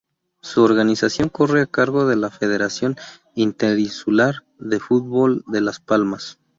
[0.41, 2.95] Su organización corre a cargo de la Federación
[3.35, 6.39] Interinsular de fútbol de Las Palmas.